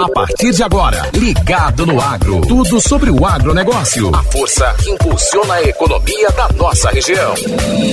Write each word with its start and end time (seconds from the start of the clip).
A 0.00 0.08
partir 0.08 0.50
de 0.52 0.62
agora, 0.62 1.10
ligado 1.12 1.84
no 1.84 2.00
agro. 2.00 2.40
Tudo 2.40 2.80
sobre 2.80 3.10
o 3.10 3.26
agronegócio. 3.26 4.10
A 4.14 4.22
força 4.22 4.74
que 4.82 4.88
impulsiona 4.88 5.52
a 5.52 5.62
economia 5.62 6.30
da 6.30 6.48
nossa 6.54 6.88
região. 6.88 7.34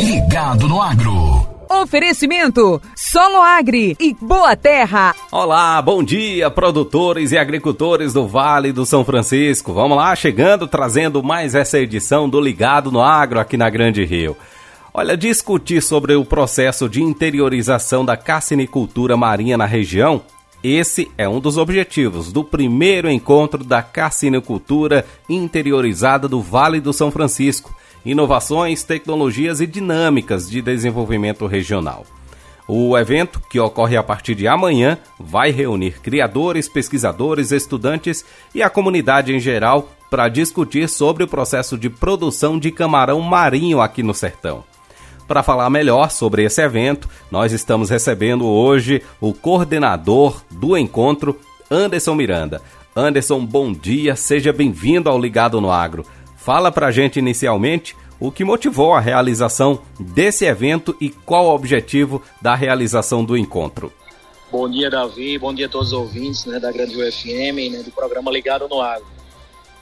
Ligado 0.06 0.70
no 0.70 0.82
agro. 0.82 1.46
Oferecimento 1.70 2.82
Solo 2.96 3.42
Agri 3.42 3.98
e 4.00 4.14
Boa 4.22 4.56
Terra. 4.56 5.14
Olá, 5.30 5.82
bom 5.82 6.02
dia, 6.02 6.50
produtores 6.50 7.34
e 7.34 7.38
agricultores 7.38 8.14
do 8.14 8.26
Vale 8.26 8.72
do 8.72 8.86
São 8.86 9.04
Francisco. 9.04 9.74
Vamos 9.74 9.98
lá, 9.98 10.16
chegando, 10.16 10.66
trazendo 10.66 11.22
mais 11.22 11.56
essa 11.56 11.78
edição 11.78 12.30
do 12.30 12.40
Ligado 12.40 12.90
no 12.90 13.02
Agro 13.02 13.38
aqui 13.38 13.58
na 13.58 13.70
Grande 13.70 14.06
Rio. 14.06 14.38
Olha, 14.94 15.18
discutir 15.18 15.84
sobre 15.84 16.16
o 16.16 16.24
processo 16.24 16.88
de 16.88 17.04
interiorização 17.04 18.06
da 18.06 18.16
cassinicultura 18.16 19.18
marinha 19.18 19.58
na 19.58 19.66
região 19.66 20.22
esse 20.64 21.12
é 21.18 21.30
um 21.30 21.40
dos 21.40 21.58
objetivos 21.58 22.32
do 22.32 22.44
primeiro 22.44 23.10
encontro 23.10 23.64
da 23.64 23.82
carcinocultura 23.82 25.06
interiorizada 25.30 26.28
do 26.28 26.42
Vale 26.42 26.80
do 26.80 26.92
São 26.92 27.12
Francisco, 27.12 27.76
inovações, 28.04 28.84
tecnologias 28.84 29.62
e 29.62 29.68
dinâmicas 29.68 30.50
de 30.50 30.62
desenvolvimento 30.62 31.46
regional. 31.46 32.06
O 32.68 32.98
evento, 32.98 33.42
que 33.50 33.60
ocorre 33.60 33.96
a 33.96 34.04
partir 34.04 34.36
de 34.36 34.48
amanhã, 34.48 34.98
vai 35.18 35.52
reunir 35.52 36.02
criadores, 36.02 36.68
pesquisadores, 36.68 37.52
estudantes 37.52 38.26
e 38.54 38.62
a 38.62 38.70
comunidade 38.70 39.34
em 39.34 39.40
geral 39.40 39.90
para 40.10 40.28
discutir 40.28 40.90
sobre 40.90 41.24
o 41.24 41.28
processo 41.28 41.78
de 41.78 41.90
produção 41.90 42.60
de 42.60 42.72
camarão 42.72 43.22
marinho 43.22 43.80
aqui 43.80 44.04
no 44.04 44.14
sertão. 44.14 44.64
Para 45.28 45.44
falar 45.44 45.70
melhor 45.70 46.10
sobre 46.10 46.46
esse 46.46 46.62
evento, 46.62 47.10
nós 47.30 47.52
estamos 47.52 47.90
recebendo 47.90 48.48
hoje 48.48 49.04
o 49.20 49.34
coordenador 49.34 50.42
do 50.50 50.78
encontro, 50.78 51.38
Anderson 51.70 52.16
Miranda. 52.16 52.62
Anderson, 52.96 53.46
bom 53.46 53.74
dia, 53.74 54.16
seja 54.16 54.54
bem-vindo 54.54 55.10
ao 55.10 55.20
Ligado 55.20 55.60
no 55.60 55.70
Agro. 55.70 56.06
Fala 56.38 56.72
para 56.72 56.88
a 56.88 56.92
gente 56.92 57.20
inicialmente 57.20 57.94
o 58.22 58.32
que 58.32 58.46
motivou 58.46 58.94
a 58.94 59.02
realização 59.02 59.82
desse 60.00 60.46
evento 60.46 60.96
e 61.00 61.10
qual 61.10 61.48
o 61.48 61.54
objetivo 61.54 62.24
da 62.42 62.56
realização 62.56 63.24
do 63.24 63.36
encontro. 63.36 63.92
Bom 64.50 64.70
dia, 64.70 64.90
Davi. 64.90 65.38
Bom 65.38 65.54
dia 65.54 65.66
a 65.66 65.70
todos 65.70 65.88
os 65.88 65.94
ouvintes 65.94 66.46
né, 66.46 66.58
da 66.58 66.72
Grande 66.72 66.96
UFM, 66.96 67.70
né, 67.70 67.84
do 67.84 67.92
programa 67.92 68.32
Ligado 68.32 68.66
no 68.70 68.82
Agro. 68.82 69.06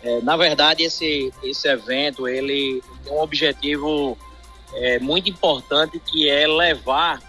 É, 0.02 0.22
na 0.22 0.36
verdade, 0.36 0.84
esse, 0.84 1.32
esse 1.44 1.68
evento 1.68 2.28
ele 2.28 2.82
tem 3.04 3.14
um 3.14 3.22
objetivo 3.22 4.18
é, 4.76 5.00
muito 5.00 5.30
importante 5.30 6.00
que 6.00 6.30
é 6.30 6.46
levar 6.46 7.22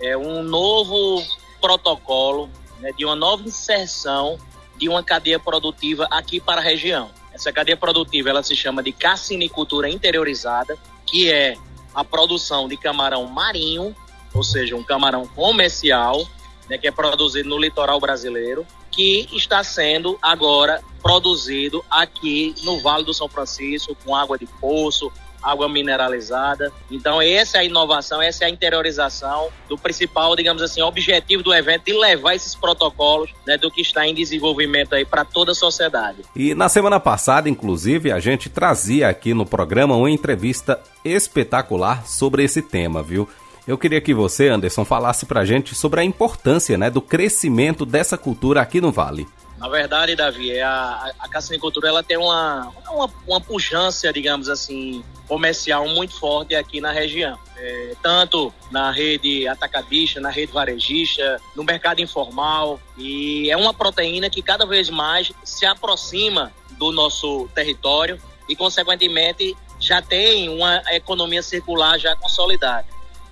é, 0.00 0.16
um 0.16 0.42
novo 0.42 1.22
protocolo 1.60 2.48
né, 2.80 2.92
de 2.96 3.04
uma 3.04 3.16
nova 3.16 3.42
inserção 3.42 4.38
de 4.76 4.88
uma 4.88 5.02
cadeia 5.02 5.38
produtiva 5.38 6.06
aqui 6.10 6.38
para 6.40 6.60
a 6.60 6.64
região. 6.64 7.10
Essa 7.32 7.52
cadeia 7.52 7.76
produtiva 7.76 8.30
ela 8.30 8.42
se 8.42 8.54
chama 8.54 8.82
de 8.82 8.92
cassinicultura 8.92 9.88
interiorizada, 9.88 10.78
que 11.04 11.30
é 11.30 11.56
a 11.94 12.04
produção 12.04 12.68
de 12.68 12.76
camarão 12.76 13.24
marinho, 13.26 13.94
ou 14.34 14.42
seja, 14.42 14.76
um 14.76 14.82
camarão 14.82 15.26
comercial, 15.26 16.26
né, 16.68 16.78
que 16.78 16.86
é 16.86 16.90
produzido 16.90 17.48
no 17.48 17.58
litoral 17.58 17.98
brasileiro, 17.98 18.66
que 18.90 19.28
está 19.32 19.62
sendo 19.64 20.18
agora 20.22 20.82
produzido 21.02 21.84
aqui 21.90 22.54
no 22.62 22.80
Vale 22.80 23.04
do 23.04 23.14
São 23.14 23.28
Francisco, 23.28 23.96
com 24.04 24.14
água 24.14 24.38
de 24.38 24.46
poço, 24.46 25.10
água 25.46 25.68
mineralizada. 25.68 26.72
Então, 26.90 27.22
essa 27.22 27.58
é 27.58 27.60
a 27.60 27.64
inovação, 27.64 28.20
essa 28.20 28.44
é 28.44 28.46
a 28.48 28.50
interiorização 28.50 29.48
do 29.68 29.78
principal, 29.78 30.34
digamos 30.34 30.62
assim, 30.62 30.82
objetivo 30.82 31.42
do 31.42 31.54
evento, 31.54 31.84
de 31.84 31.92
levar 31.92 32.34
esses 32.34 32.54
protocolos 32.54 33.30
né, 33.46 33.56
do 33.56 33.70
que 33.70 33.80
está 33.80 34.06
em 34.06 34.14
desenvolvimento 34.14 34.94
aí 34.94 35.04
para 35.04 35.24
toda 35.24 35.52
a 35.52 35.54
sociedade. 35.54 36.18
E 36.34 36.54
na 36.54 36.68
semana 36.68 36.98
passada, 36.98 37.48
inclusive, 37.48 38.10
a 38.10 38.18
gente 38.18 38.48
trazia 38.48 39.08
aqui 39.08 39.32
no 39.32 39.46
programa 39.46 39.96
uma 39.96 40.10
entrevista 40.10 40.80
espetacular 41.04 42.06
sobre 42.06 42.42
esse 42.42 42.60
tema, 42.60 43.02
viu? 43.02 43.28
Eu 43.66 43.76
queria 43.76 44.00
que 44.00 44.14
você, 44.14 44.48
Anderson, 44.48 44.84
falasse 44.84 45.26
para 45.26 45.40
a 45.40 45.44
gente 45.44 45.74
sobre 45.74 46.00
a 46.00 46.04
importância 46.04 46.78
né, 46.78 46.88
do 46.88 47.02
crescimento 47.02 47.84
dessa 47.84 48.16
cultura 48.16 48.60
aqui 48.60 48.80
no 48.80 48.92
Vale. 48.92 49.26
Na 49.58 49.68
verdade, 49.68 50.14
Davi, 50.14 50.52
é 50.52 50.62
a, 50.62 51.12
a 51.18 51.28
cassinicultura 51.28 51.88
ela 51.88 52.02
tem 52.02 52.18
uma, 52.18 52.72
uma, 52.90 53.10
uma 53.26 53.40
pujança, 53.40 54.12
digamos 54.12 54.48
assim, 54.50 55.02
comercial 55.26 55.88
muito 55.88 56.14
forte 56.18 56.54
aqui 56.54 56.80
na 56.80 56.92
região. 56.92 57.38
É, 57.56 57.96
tanto 58.02 58.52
na 58.70 58.90
rede 58.90 59.48
atacadista, 59.48 60.20
na 60.20 60.28
rede 60.28 60.52
varejista, 60.52 61.40
no 61.54 61.64
mercado 61.64 62.00
informal. 62.00 62.78
E 62.98 63.50
é 63.50 63.56
uma 63.56 63.72
proteína 63.72 64.28
que 64.28 64.42
cada 64.42 64.66
vez 64.66 64.90
mais 64.90 65.32
se 65.42 65.64
aproxima 65.64 66.52
do 66.72 66.92
nosso 66.92 67.48
território 67.54 68.20
e, 68.46 68.54
consequentemente, 68.54 69.56
já 69.80 70.02
tem 70.02 70.50
uma 70.50 70.82
economia 70.94 71.42
circular 71.42 71.98
já 71.98 72.14
consolidada. 72.14 72.86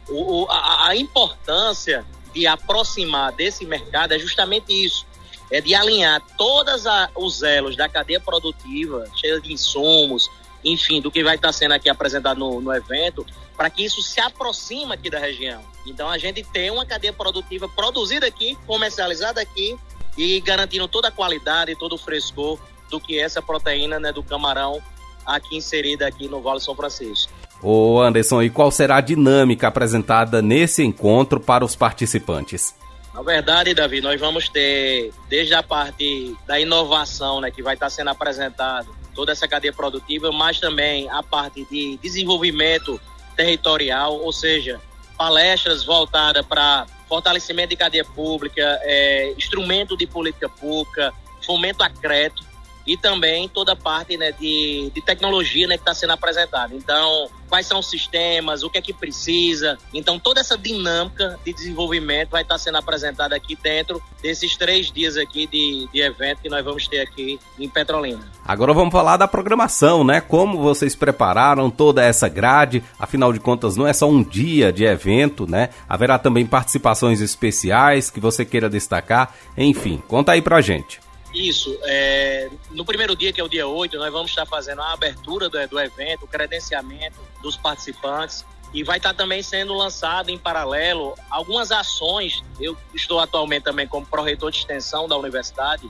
O, 0.08 0.46
a, 0.48 0.88
a 0.88 0.96
importância 0.96 2.04
de 2.32 2.46
aproximar 2.46 3.32
desse 3.32 3.64
mercado 3.66 4.12
é 4.12 4.18
justamente 4.18 4.72
isso 4.72 5.06
é 5.50 5.60
de 5.60 5.74
alinhar 5.74 6.22
todos 6.36 6.84
os 7.14 7.42
elos 7.42 7.76
da 7.76 7.88
cadeia 7.88 8.20
produtiva, 8.20 9.06
cheia 9.14 9.40
de 9.40 9.52
insumos, 9.52 10.30
enfim, 10.64 11.00
do 11.00 11.10
que 11.10 11.22
vai 11.22 11.36
estar 11.36 11.52
sendo 11.52 11.72
aqui 11.72 11.88
apresentado 11.88 12.38
no, 12.38 12.60
no 12.60 12.72
evento, 12.72 13.26
para 13.56 13.70
que 13.70 13.84
isso 13.84 14.02
se 14.02 14.20
aproxime 14.20 14.92
aqui 14.92 15.10
da 15.10 15.18
região. 15.18 15.62
Então 15.86 16.08
a 16.08 16.18
gente 16.18 16.42
tem 16.42 16.70
uma 16.70 16.86
cadeia 16.86 17.12
produtiva 17.12 17.68
produzida 17.68 18.26
aqui, 18.26 18.56
comercializada 18.66 19.40
aqui 19.40 19.76
e 20.16 20.40
garantindo 20.40 20.88
toda 20.88 21.08
a 21.08 21.10
qualidade 21.10 21.72
e 21.72 21.76
todo 21.76 21.94
o 21.94 21.98
frescor 21.98 22.58
do 22.90 22.98
que 22.98 23.18
essa 23.18 23.42
proteína 23.42 23.98
né, 24.00 24.12
do 24.12 24.22
camarão 24.22 24.82
aqui 25.26 25.56
inserida 25.56 26.06
aqui 26.06 26.28
no 26.28 26.40
Vale 26.40 26.60
São 26.60 26.74
Francisco. 26.74 27.32
Ô 27.62 28.00
Anderson, 28.00 28.42
e 28.42 28.50
qual 28.50 28.70
será 28.70 28.96
a 28.96 29.00
dinâmica 29.00 29.68
apresentada 29.68 30.42
nesse 30.42 30.82
encontro 30.82 31.40
para 31.40 31.64
os 31.64 31.74
participantes? 31.74 32.74
Na 33.14 33.22
verdade, 33.22 33.72
Davi, 33.72 34.00
nós 34.00 34.20
vamos 34.20 34.48
ter, 34.48 35.12
desde 35.28 35.54
a 35.54 35.62
parte 35.62 36.36
da 36.48 36.58
inovação, 36.58 37.40
né, 37.40 37.48
que 37.48 37.62
vai 37.62 37.74
estar 37.74 37.88
sendo 37.88 38.10
apresentado, 38.10 38.92
toda 39.14 39.30
essa 39.30 39.46
cadeia 39.46 39.72
produtiva, 39.72 40.32
mas 40.32 40.58
também 40.58 41.08
a 41.08 41.22
parte 41.22 41.64
de 41.70 41.96
desenvolvimento 42.02 43.00
territorial, 43.36 44.20
ou 44.20 44.32
seja, 44.32 44.80
palestras 45.16 45.84
voltadas 45.84 46.44
para 46.44 46.86
fortalecimento 47.08 47.68
de 47.68 47.76
cadeia 47.76 48.04
pública, 48.04 48.80
é, 48.82 49.32
instrumento 49.38 49.96
de 49.96 50.08
política 50.08 50.48
pública, 50.48 51.12
fomento 51.46 51.84
a 51.84 51.88
crédito, 51.88 52.42
e 52.86 52.96
também 52.96 53.48
toda 53.48 53.72
a 53.72 53.76
parte 53.76 54.16
né, 54.16 54.32
de, 54.32 54.90
de 54.94 55.00
tecnologia 55.00 55.66
né, 55.66 55.76
que 55.76 55.82
está 55.82 55.94
sendo 55.94 56.12
apresentada. 56.12 56.74
Então, 56.74 57.28
quais 57.48 57.66
são 57.66 57.78
os 57.78 57.88
sistemas, 57.88 58.62
o 58.62 58.70
que 58.70 58.78
é 58.78 58.82
que 58.82 58.92
precisa. 58.92 59.78
Então, 59.92 60.18
toda 60.18 60.40
essa 60.40 60.58
dinâmica 60.58 61.38
de 61.44 61.52
desenvolvimento 61.52 62.30
vai 62.30 62.42
estar 62.42 62.58
sendo 62.58 62.78
apresentada 62.78 63.36
aqui 63.36 63.56
dentro 63.56 64.02
desses 64.20 64.56
três 64.56 64.90
dias 64.90 65.16
aqui 65.16 65.46
de, 65.46 65.88
de 65.92 66.00
evento 66.00 66.42
que 66.42 66.48
nós 66.48 66.64
vamos 66.64 66.88
ter 66.88 67.00
aqui 67.00 67.38
em 67.58 67.68
Petrolina. 67.68 68.20
Agora 68.44 68.72
vamos 68.72 68.92
falar 68.92 69.16
da 69.16 69.28
programação, 69.28 70.02
né? 70.02 70.20
Como 70.20 70.58
vocês 70.58 70.94
prepararam 70.94 71.70
toda 71.70 72.02
essa 72.02 72.28
grade? 72.28 72.82
Afinal 72.98 73.32
de 73.32 73.40
contas, 73.40 73.76
não 73.76 73.86
é 73.86 73.92
só 73.92 74.08
um 74.08 74.22
dia 74.22 74.72
de 74.72 74.84
evento, 74.84 75.48
né? 75.48 75.70
Haverá 75.88 76.18
também 76.18 76.44
participações 76.44 77.20
especiais 77.20 78.10
que 78.10 78.20
você 78.20 78.44
queira 78.44 78.68
destacar. 78.68 79.34
Enfim, 79.56 80.02
conta 80.08 80.32
aí 80.32 80.42
pra 80.42 80.60
gente. 80.60 81.03
Isso. 81.34 81.76
É, 81.82 82.48
no 82.70 82.84
primeiro 82.84 83.16
dia, 83.16 83.32
que 83.32 83.40
é 83.40 83.44
o 83.44 83.48
dia 83.48 83.66
8, 83.66 83.98
nós 83.98 84.12
vamos 84.12 84.30
estar 84.30 84.46
fazendo 84.46 84.80
a 84.80 84.92
abertura 84.92 85.48
do, 85.48 85.68
do 85.68 85.80
evento, 85.80 86.24
o 86.24 86.28
credenciamento 86.28 87.18
dos 87.42 87.56
participantes. 87.56 88.44
E 88.72 88.82
vai 88.82 88.96
estar 88.96 89.14
também 89.14 89.42
sendo 89.42 89.72
lançado 89.74 90.30
em 90.30 90.38
paralelo 90.38 91.14
algumas 91.30 91.70
ações. 91.70 92.42
Eu 92.60 92.76
estou 92.92 93.20
atualmente 93.20 93.64
também 93.64 93.86
como 93.86 94.06
pró-reitor 94.06 94.50
de 94.50 94.58
extensão 94.58 95.08
da 95.08 95.16
universidade. 95.16 95.88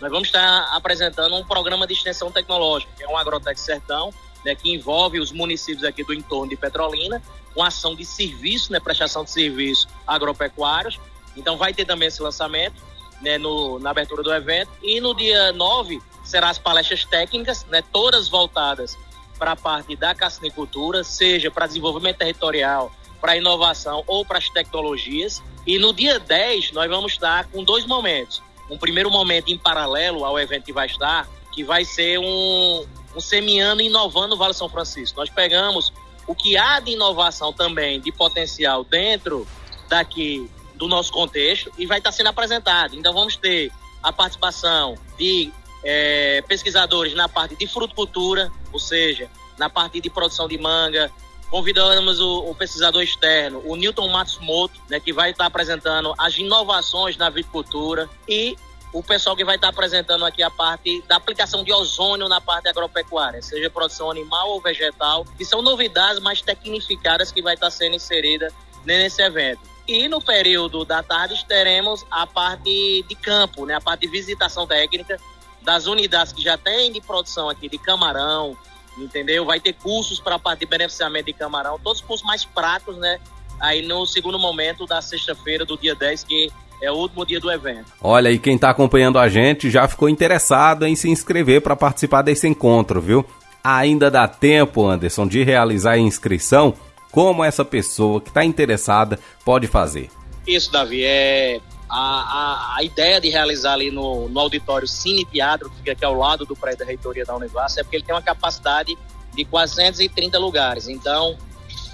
Nós 0.00 0.10
vamos 0.10 0.28
estar 0.28 0.68
apresentando 0.74 1.34
um 1.34 1.44
programa 1.44 1.86
de 1.86 1.94
extensão 1.94 2.30
tecnológica, 2.30 2.92
que 2.96 3.02
é 3.02 3.08
um 3.08 3.16
Agrotec 3.16 3.58
Sertão, 3.58 4.12
né, 4.44 4.54
que 4.54 4.70
envolve 4.70 5.18
os 5.18 5.32
municípios 5.32 5.84
aqui 5.84 6.02
do 6.02 6.12
entorno 6.12 6.48
de 6.48 6.56
Petrolina, 6.56 7.22
com 7.54 7.62
ação 7.62 7.94
de 7.94 8.04
serviço, 8.04 8.72
né, 8.72 8.80
prestação 8.80 9.24
de 9.24 9.30
serviços 9.30 9.86
agropecuários. 10.06 10.98
Então 11.36 11.56
vai 11.56 11.72
ter 11.74 11.84
também 11.84 12.08
esse 12.08 12.22
lançamento 12.22 12.82
né, 13.24 13.38
no, 13.38 13.78
na 13.78 13.90
abertura 13.90 14.22
do 14.22 14.32
evento. 14.32 14.70
E 14.82 15.00
no 15.00 15.14
dia 15.14 15.52
9 15.52 16.00
serão 16.22 16.48
as 16.48 16.58
palestras 16.58 17.04
técnicas, 17.04 17.64
né, 17.66 17.82
todas 17.92 18.28
voltadas 18.28 18.96
para 19.38 19.52
a 19.52 19.56
parte 19.56 19.96
da 19.96 20.14
cassinicultura, 20.14 21.02
seja 21.02 21.50
para 21.50 21.66
desenvolvimento 21.66 22.18
territorial, 22.18 22.92
para 23.20 23.36
inovação 23.36 24.04
ou 24.06 24.24
para 24.24 24.38
as 24.38 24.48
tecnologias. 24.48 25.42
E 25.66 25.78
no 25.78 25.92
dia 25.92 26.20
10 26.20 26.72
nós 26.72 26.88
vamos 26.88 27.12
estar 27.12 27.46
com 27.46 27.64
dois 27.64 27.86
momentos. 27.86 28.42
Um 28.70 28.78
primeiro 28.78 29.10
momento 29.10 29.48
em 29.48 29.58
paralelo 29.58 30.24
ao 30.24 30.38
evento 30.38 30.64
que 30.64 30.72
vai 30.72 30.86
estar, 30.86 31.28
que 31.50 31.64
vai 31.64 31.84
ser 31.84 32.18
um, 32.18 32.86
um 33.16 33.20
semiano 33.20 33.80
inovando 33.80 34.34
o 34.34 34.38
Vale 34.38 34.54
São 34.54 34.68
Francisco. 34.68 35.18
Nós 35.18 35.30
pegamos 35.30 35.92
o 36.26 36.34
que 36.34 36.56
há 36.56 36.80
de 36.80 36.92
inovação 36.92 37.52
também, 37.52 38.00
de 38.00 38.12
potencial 38.12 38.84
dentro 38.84 39.46
daqui 39.88 40.50
do 40.74 40.88
nosso 40.88 41.12
contexto 41.12 41.70
e 41.78 41.86
vai 41.86 41.98
estar 41.98 42.12
sendo 42.12 42.28
apresentado. 42.28 42.96
Então 42.96 43.12
vamos 43.12 43.36
ter 43.36 43.70
a 44.02 44.12
participação 44.12 44.96
de 45.18 45.52
é, 45.84 46.42
pesquisadores 46.42 47.14
na 47.14 47.28
parte 47.28 47.56
de 47.56 47.66
fruticultura, 47.66 48.50
ou 48.72 48.78
seja, 48.78 49.30
na 49.58 49.70
parte 49.70 50.00
de 50.00 50.10
produção 50.10 50.48
de 50.48 50.58
manga. 50.58 51.10
Convidamos 51.50 52.20
o, 52.20 52.50
o 52.50 52.54
pesquisador 52.54 53.02
externo, 53.02 53.62
o 53.64 53.76
Newton 53.76 54.08
Matsumoto, 54.08 54.80
né, 54.88 54.98
que 54.98 55.12
vai 55.12 55.30
estar 55.30 55.46
apresentando 55.46 56.14
as 56.18 56.36
inovações 56.36 57.16
na 57.16 57.30
viticultura 57.30 58.08
e 58.28 58.56
o 58.92 59.02
pessoal 59.02 59.36
que 59.36 59.44
vai 59.44 59.56
estar 59.56 59.68
apresentando 59.68 60.24
aqui 60.24 60.42
a 60.42 60.50
parte 60.50 61.02
da 61.08 61.16
aplicação 61.16 61.64
de 61.64 61.72
ozônio 61.72 62.28
na 62.28 62.40
parte 62.40 62.68
agropecuária, 62.68 63.42
seja 63.42 63.68
produção 63.68 64.08
animal 64.10 64.50
ou 64.50 64.60
vegetal, 64.60 65.24
que 65.36 65.44
são 65.44 65.60
novidades 65.62 66.20
mais 66.20 66.40
tecnificadas 66.40 67.32
que 67.32 67.42
vai 67.42 67.54
estar 67.54 67.70
sendo 67.70 67.96
inserida 67.96 68.52
nesse 68.84 69.20
evento. 69.20 69.73
E 69.86 70.08
no 70.08 70.20
período 70.20 70.84
da 70.84 71.02
tarde 71.02 71.44
teremos 71.46 72.06
a 72.10 72.26
parte 72.26 73.04
de 73.06 73.14
campo, 73.14 73.66
né, 73.66 73.74
a 73.74 73.80
parte 73.80 74.02
de 74.02 74.08
visitação 74.08 74.66
técnica 74.66 75.18
das 75.62 75.86
unidades 75.86 76.32
que 76.32 76.42
já 76.42 76.56
tem 76.56 76.92
de 76.92 77.00
produção 77.00 77.48
aqui 77.48 77.68
de 77.68 77.78
camarão, 77.78 78.56
entendeu? 78.98 79.44
Vai 79.44 79.60
ter 79.60 79.72
cursos 79.74 80.20
para 80.20 80.36
a 80.36 80.38
parte 80.38 80.60
de 80.60 80.66
beneficiamento 80.66 81.26
de 81.26 81.32
camarão, 81.32 81.78
todos 81.78 82.00
os 82.00 82.06
cursos 82.06 82.26
mais 82.26 82.44
práticos, 82.44 82.96
né? 82.96 83.18
Aí 83.60 83.82
no 83.82 84.06
segundo 84.06 84.38
momento 84.38 84.86
da 84.86 85.00
sexta-feira 85.00 85.64
do 85.64 85.76
dia 85.76 85.94
10, 85.94 86.24
que 86.24 86.50
é 86.82 86.90
o 86.90 86.94
último 86.94 87.24
dia 87.24 87.40
do 87.40 87.50
evento. 87.50 87.92
Olha, 88.00 88.30
e 88.30 88.38
quem 88.38 88.56
está 88.56 88.70
acompanhando 88.70 89.18
a 89.18 89.28
gente 89.28 89.70
já 89.70 89.88
ficou 89.88 90.08
interessado 90.08 90.86
em 90.86 90.94
se 90.94 91.08
inscrever 91.08 91.62
para 91.62 91.76
participar 91.76 92.22
desse 92.22 92.46
encontro, 92.46 93.00
viu? 93.00 93.24
Ainda 93.62 94.10
dá 94.10 94.28
tempo, 94.28 94.86
Anderson, 94.86 95.26
de 95.26 95.42
realizar 95.42 95.92
a 95.92 95.98
inscrição. 95.98 96.74
Como 97.14 97.44
essa 97.44 97.64
pessoa 97.64 98.20
que 98.20 98.28
está 98.28 98.44
interessada 98.44 99.20
pode 99.44 99.68
fazer? 99.68 100.10
Isso, 100.44 100.72
Davi. 100.72 101.04
É 101.04 101.60
a, 101.88 101.96
a, 101.96 102.76
a, 102.78 102.82
ideia 102.82 103.20
de 103.20 103.28
realizar 103.28 103.74
ali 103.74 103.88
no, 103.88 104.28
no 104.28 104.40
auditório 104.40 104.88
Cine 104.88 105.24
Teatro, 105.24 105.70
que 105.70 105.76
fica 105.76 105.92
aqui 105.92 106.04
ao 106.04 106.12
lado 106.12 106.44
do 106.44 106.56
prédio 106.56 106.80
da 106.80 106.84
reitoria 106.84 107.24
da 107.24 107.36
Univas, 107.36 107.76
é 107.76 107.84
porque 107.84 107.98
ele 107.98 108.04
tem 108.04 108.12
uma 108.12 108.20
capacidade 108.20 108.98
de 109.32 109.44
430 109.44 110.36
lugares. 110.40 110.88
Então, 110.88 111.38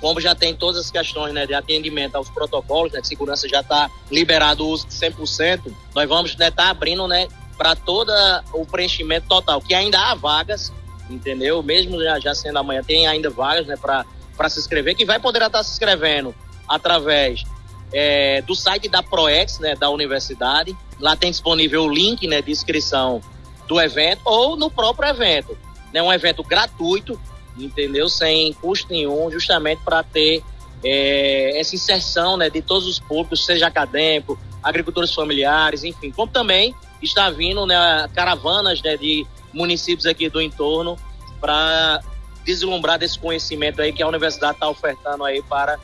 como 0.01 0.23
já 0.23 0.35
tem 0.35 0.55
todas 0.55 0.87
as 0.87 0.91
questões 0.91 1.35
né, 1.35 1.45
de 1.45 1.53
atendimento 1.53 2.15
aos 2.17 2.31
protocolos, 2.31 2.91
né, 2.91 3.03
de 3.03 3.07
segurança 3.07 3.47
já 3.47 3.61
está 3.61 3.91
liberado 4.11 4.65
o 4.65 4.71
uso 4.71 4.87
de 4.87 4.95
100%, 4.95 5.71
nós 5.95 6.09
vamos 6.09 6.31
estar 6.31 6.45
né, 6.47 6.51
tá 6.51 6.71
abrindo 6.71 7.07
né, 7.07 7.29
para 7.59 7.77
todo 7.77 8.11
o 8.55 8.65
preenchimento 8.65 9.29
total, 9.29 9.61
que 9.61 9.75
ainda 9.75 10.01
há 10.01 10.15
vagas, 10.15 10.73
entendeu? 11.11 11.63
Mesmo 11.63 12.03
já, 12.03 12.19
já 12.19 12.35
sendo 12.35 12.59
amanhã, 12.59 12.83
tem 12.83 13.07
ainda 13.07 13.29
vagas 13.29 13.67
né, 13.67 13.77
para 13.77 14.07
se 14.49 14.59
inscrever, 14.59 14.95
que 14.95 15.05
vai 15.05 15.19
poder 15.19 15.43
estar 15.43 15.63
se 15.63 15.73
inscrevendo 15.73 16.35
através 16.69 17.45
é, 17.93 18.43
do 18.43 18.55
site 18.55 18.89
da 18.89 19.03
ProEx, 19.03 19.59
né, 19.59 19.75
da 19.75 19.91
universidade. 19.91 20.77
Lá 20.99 21.17
tem 21.17 21.31
disponível 21.31 21.85
o 21.85 21.93
link 21.93 22.27
né, 22.27 22.41
de 22.41 22.51
inscrição 22.51 23.21
do 23.67 23.81
evento 23.81 24.23
ou 24.25 24.57
no 24.57 24.71
próprio 24.71 25.09
evento. 25.09 25.57
É 25.93 25.95
né, 25.95 26.03
um 26.03 26.13
evento 26.13 26.43
gratuito, 26.43 27.21
entendeu? 27.57 28.09
Sem 28.09 28.53
custo 28.55 28.89
nenhum, 28.91 29.31
justamente 29.31 29.83
para 29.85 30.03
ter 30.03 30.43
é, 30.83 31.59
essa 31.59 31.75
inserção 31.75 32.37
né, 32.37 32.49
de 32.49 32.63
todos 32.63 32.87
os 32.87 32.99
públicos, 32.99 33.45
seja 33.45 33.67
acadêmico, 33.67 34.39
agricultores 34.63 35.13
familiares, 35.13 35.85
enfim. 35.85 36.11
Como 36.11 36.31
também 36.31 36.75
está 37.03 37.31
vindo 37.31 37.67
né, 37.67 38.09
caravanas 38.15 38.83
né, 38.83 38.97
de 38.97 39.27
municípios 39.53 40.07
aqui 40.07 40.29
do 40.29 40.41
entorno 40.41 40.97
para 41.41 42.01
deslumbrar 42.45 42.99
desse 42.99 43.19
conhecimento 43.19 43.81
aí 43.81 43.93
que 43.93 44.03
a 44.03 44.09
universidade 44.09 44.55
está 44.55 44.69
ofertando 44.69 45.25
aí 45.25 45.43
para 45.43 45.79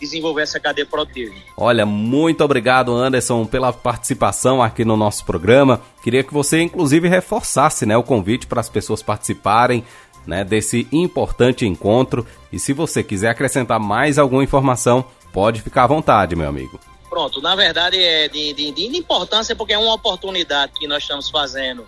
desenvolver 0.00 0.42
essa 0.42 0.58
cadeia 0.58 0.86
produtiva. 0.86 1.34
Olha, 1.56 1.84
muito 1.84 2.42
obrigado, 2.42 2.92
Anderson, 2.92 3.44
pela 3.44 3.72
participação 3.72 4.62
aqui 4.62 4.84
no 4.84 4.96
nosso 4.96 5.24
programa. 5.24 5.80
Queria 6.02 6.24
que 6.24 6.32
você, 6.32 6.62
inclusive, 6.62 7.06
reforçasse 7.06 7.84
né, 7.84 7.96
o 7.96 8.02
convite 8.02 8.46
para 8.46 8.60
as 8.60 8.70
pessoas 8.70 9.02
participarem 9.02 9.84
né, 10.26 10.42
desse 10.42 10.88
importante 10.90 11.66
encontro. 11.66 12.26
E 12.50 12.58
se 12.58 12.72
você 12.72 13.02
quiser 13.02 13.28
acrescentar 13.28 13.78
mais 13.78 14.18
alguma 14.18 14.42
informação, 14.42 15.04
pode 15.32 15.60
ficar 15.60 15.84
à 15.84 15.86
vontade, 15.86 16.34
meu 16.34 16.48
amigo. 16.48 16.80
Pronto, 17.10 17.42
na 17.42 17.56
verdade 17.56 17.98
é 18.00 18.28
de, 18.28 18.52
de, 18.54 18.70
de 18.70 18.96
importância 18.96 19.54
porque 19.56 19.72
é 19.72 19.78
uma 19.78 19.92
oportunidade 19.92 20.72
que 20.78 20.86
nós 20.86 21.02
estamos 21.02 21.28
fazendo. 21.28 21.84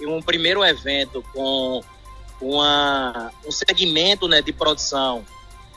Um 0.00 0.22
primeiro 0.22 0.64
evento 0.64 1.22
com 1.32 1.82
uma, 2.42 3.32
um 3.46 3.52
segmento 3.52 4.26
né, 4.26 4.42
de 4.42 4.52
produção 4.52 5.24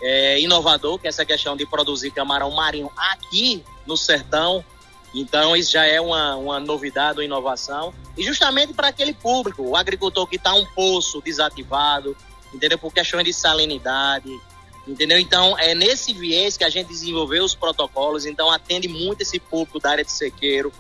é, 0.02 0.40
inovador, 0.42 1.00
que 1.00 1.08
é 1.08 1.10
essa 1.10 1.24
questão 1.24 1.56
de 1.56 1.66
produzir 1.66 2.12
camarão 2.12 2.52
marinho 2.52 2.92
aqui 2.98 3.64
no 3.86 3.96
sertão. 3.96 4.66
Então, 5.14 5.56
isso 5.56 5.72
já 5.72 5.86
é 5.86 6.02
uma, 6.02 6.36
uma 6.36 6.60
novidade, 6.60 7.20
uma 7.20 7.24
inovação. 7.24 7.94
E 8.18 8.24
justamente 8.24 8.74
para 8.74 8.90
aquele 8.90 9.14
público, 9.14 9.64
o 9.64 9.76
agricultor 9.76 10.28
que 10.28 10.36
está 10.36 10.54
um 10.54 10.66
poço 10.66 11.22
desativado, 11.22 12.18
entendeu? 12.54 12.78
Por 12.78 12.92
questões 12.92 13.24
de 13.24 13.32
salinidade, 13.32 14.30
entendeu? 14.88 15.20
Então, 15.20 15.58
é 15.58 15.74
nesse 15.74 16.14
viés 16.14 16.58
que 16.58 16.64
a 16.64 16.70
gente 16.70 16.88
desenvolveu 16.88 17.46
os 17.46 17.56
protocolos. 17.56 18.26
Então, 18.26 18.52
atende 18.52 18.88
muito 18.88 19.22
esse 19.22 19.40
público 19.40 19.80
da 19.80 19.92
área 19.92 20.04
de 20.04 20.12
sequeiro. 20.12 20.74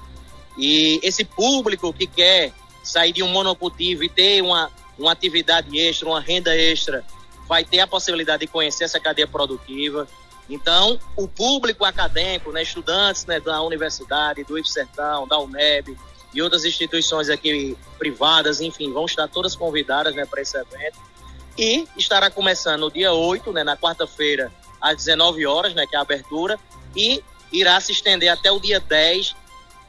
E 0.57 0.99
esse 1.03 1.23
público 1.23 1.93
que 1.93 2.07
quer 2.07 2.51
sair 2.83 3.13
de 3.13 3.23
um 3.23 3.27
monocultivo 3.27 4.03
e 4.03 4.09
ter 4.09 4.41
uma, 4.41 4.71
uma 4.97 5.11
atividade 5.11 5.77
extra, 5.77 6.07
uma 6.07 6.19
renda 6.19 6.55
extra, 6.55 7.03
vai 7.47 7.63
ter 7.63 7.79
a 7.79 7.87
possibilidade 7.87 8.41
de 8.41 8.47
conhecer 8.47 8.85
essa 8.85 8.99
cadeia 8.99 9.27
produtiva. 9.27 10.07
Então, 10.49 10.99
o 11.15 11.27
público 11.27 11.85
acadêmico, 11.85 12.51
né, 12.51 12.61
estudantes 12.61 13.25
né, 13.25 13.39
da 13.39 13.61
universidade, 13.61 14.43
do 14.43 14.57
IFSertão, 14.57 15.27
da 15.27 15.39
UNEB 15.39 15.97
e 16.33 16.41
outras 16.41 16.65
instituições 16.65 17.29
aqui 17.29 17.77
privadas, 17.97 18.61
enfim, 18.61 18.91
vão 18.91 19.05
estar 19.05 19.27
todas 19.27 19.55
convidadas 19.55 20.13
né, 20.15 20.25
para 20.25 20.41
esse 20.41 20.57
evento. 20.57 20.99
E 21.57 21.87
estará 21.97 22.29
começando 22.29 22.81
no 22.81 22.91
dia 22.91 23.13
8, 23.13 23.51
né, 23.53 23.63
na 23.63 23.77
quarta-feira, 23.77 24.51
às 24.81 24.97
19 24.97 25.45
horas, 25.45 25.73
né, 25.73 25.87
que 25.87 25.95
é 25.95 25.99
a 25.99 26.01
abertura, 26.01 26.59
e 26.95 27.23
irá 27.51 27.79
se 27.79 27.91
estender 27.91 28.29
até 28.29 28.51
o 28.51 28.59
dia 28.59 28.79
10, 28.79 29.35